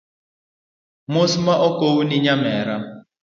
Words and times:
Mos 1.11 1.33
ma 1.45 1.53
okowni 1.67 2.15
nyamera 2.25 2.75